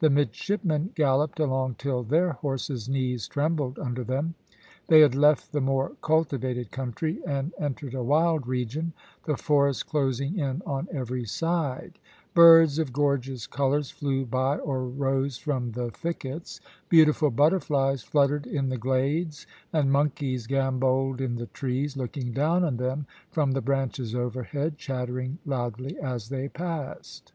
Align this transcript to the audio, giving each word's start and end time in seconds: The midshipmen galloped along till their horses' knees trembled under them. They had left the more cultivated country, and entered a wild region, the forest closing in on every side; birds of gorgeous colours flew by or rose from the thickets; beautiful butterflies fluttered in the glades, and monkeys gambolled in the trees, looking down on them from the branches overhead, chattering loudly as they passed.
The 0.00 0.10
midshipmen 0.10 0.90
galloped 0.94 1.40
along 1.40 1.76
till 1.76 2.02
their 2.02 2.32
horses' 2.32 2.86
knees 2.86 3.26
trembled 3.26 3.78
under 3.78 4.04
them. 4.04 4.34
They 4.88 5.00
had 5.00 5.14
left 5.14 5.52
the 5.52 5.60
more 5.62 5.92
cultivated 6.02 6.70
country, 6.70 7.20
and 7.26 7.54
entered 7.58 7.94
a 7.94 8.02
wild 8.02 8.46
region, 8.46 8.92
the 9.24 9.38
forest 9.38 9.86
closing 9.86 10.38
in 10.38 10.60
on 10.66 10.86
every 10.92 11.24
side; 11.24 11.98
birds 12.34 12.78
of 12.78 12.92
gorgeous 12.92 13.46
colours 13.46 13.90
flew 13.90 14.26
by 14.26 14.58
or 14.58 14.86
rose 14.86 15.38
from 15.38 15.70
the 15.72 15.90
thickets; 15.90 16.60
beautiful 16.90 17.30
butterflies 17.30 18.02
fluttered 18.02 18.46
in 18.46 18.68
the 18.68 18.76
glades, 18.76 19.46
and 19.72 19.90
monkeys 19.90 20.46
gambolled 20.46 21.22
in 21.22 21.36
the 21.36 21.46
trees, 21.46 21.96
looking 21.96 22.32
down 22.32 22.64
on 22.64 22.76
them 22.76 23.06
from 23.30 23.52
the 23.52 23.62
branches 23.62 24.14
overhead, 24.14 24.76
chattering 24.76 25.38
loudly 25.46 25.98
as 25.98 26.28
they 26.28 26.50
passed. 26.50 27.32